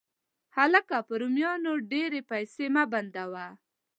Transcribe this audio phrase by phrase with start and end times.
[0.57, 3.47] هلکه، په رومیانو ډېرې پیسې مه بندوه.